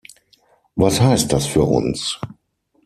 Was 0.75 0.99
heißt 0.99 1.31
das 1.31 1.45
für 1.45 1.61
uns? 1.61 2.19